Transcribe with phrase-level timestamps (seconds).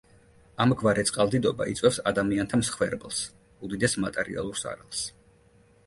[0.63, 3.23] ამგვარი წყალდიდობა იწვევს ადამიანთა მსხვერპლს,
[3.69, 5.07] უდიდეს მატერიალურ ზარალს.